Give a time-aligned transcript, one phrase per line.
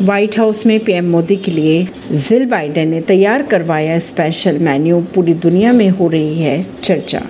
[0.00, 5.32] White house में PM Modi के लिए जिल बाइडेन ने तैयार करवाया स्पेशल मेन्यू पूरी
[5.34, 7.22] दुनिया में हो रही है चर्चा।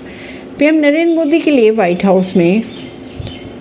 [0.58, 2.62] पीएम नरेंद्र मोदी के लिए व्हाइट हाउस में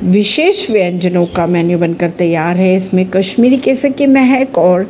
[0.04, 4.90] विशेष व्यंजनों का मेन्यू बनकर तैयार है। इसमें कश्मीरी केसर की महक और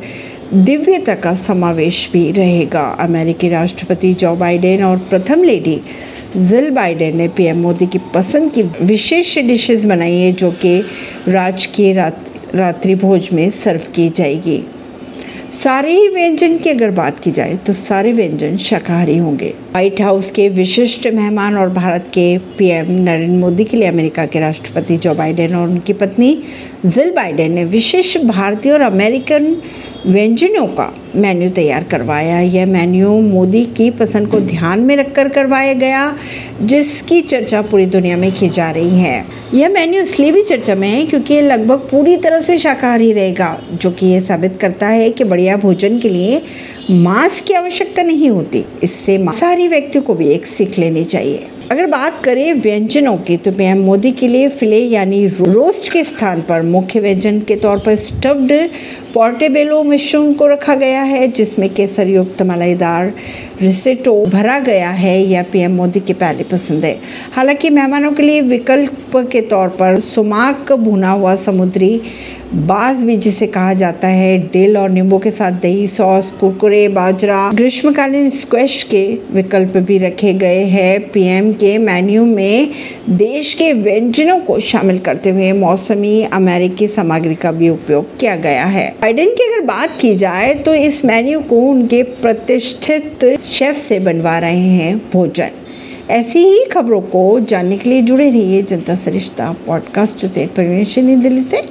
[0.54, 5.80] दिव्यता का समावेश भी रहेगा। अमेरिकी राष्ट्रपति जो बाइडेन और प्रथम लेडी
[6.36, 10.80] जिल बाइडेन ने पीएम मोदी की पसंद की विशेष डिशेस बनाई है, जो कि
[11.28, 11.92] राजकीय
[12.54, 14.62] रात्रि भोज में सर्व की जाएगी।
[15.54, 20.30] सारे ही व्यंजन की अगर बात की जाए तो सारे व्यंजन शाकाहारी होंगे। व्हाइट हाउस
[20.30, 22.26] के विशिष्ट मेहमान और भारत के
[22.58, 26.36] पीएम नरेंद्र मोदी के लिए अमेरिका के राष्ट्रपति जो बाइडेन और उनकी पत्नी
[26.86, 29.54] जिल बाइडेन ने विशेष भारतीय और अमेरिकन
[30.06, 35.72] व्यंजनों का मेन्यू तैयार करवाया यह मेन्यू मोदी की पसंद को ध्यान में रखकर करवाया
[35.72, 36.12] गया,
[36.62, 40.88] जिसकी चर्चा पूरी दुनिया में की जा रही है। यह मेन्यू इसलिए भी चर्चा में
[40.88, 45.10] है क्योंकि ये लगभग पूरी तरह से शाकाहारी रहेगा, जो कि यह साबित करता है
[45.10, 46.42] कि बढ़िया भोजन के लिए
[46.90, 51.86] मांस की आवश्यकता नहीं होती। इससे मांसाहारी व्यक्ति को भी एक सीख लेनी चाहिए। अगर
[51.86, 56.62] बात करें व्यंजनों की तो पीएम मोदी के लिए फिले यानी रोस्ट के स्थान पर
[56.62, 58.52] मुख्य व्यंजन के तौर पर स्टफ्ड
[59.14, 63.12] पोर्टेबेलो मिश्रण को रखा गया है, जिसमें केसर युक्त मलाईदार
[63.62, 66.98] रिसेटो भरा गया है, यह पीएम मोदी की पहली पसंद है।
[67.32, 72.00] हालाँकि मेहमानों के लिए विकल्प के तौर पर सुमाक भुना हुआ समुद्री
[72.54, 77.50] बाज भी जिसे कहा जाता है, डिल और नींबू के साथ दही, सॉस, कुरकुरे, बाजरा,
[77.54, 82.68] ग्रीष्मकालीन स्क्वैश के विकल्प भी रखे गए हैं। पीएम के मेन्यू में
[83.10, 88.64] देश के व्यंजनों को शामिल करते हुए मौसमी अमेरिकी सामग्री का भी उपयोग किया गया
[88.64, 93.98] है। बाइडेन की अगर बात की जाए तो इस मेन्यू को उनके प्रतिष्ठित शेफ से
[93.98, 95.48] बनवा रहे हैं भोजन।
[96.10, 101.42] ऐसी ही खबरों को जानने के लिए जुड़े रहिए जनता सरिश्ता पॉडकास्ट से परमेश दिल्ली
[101.42, 101.62] से।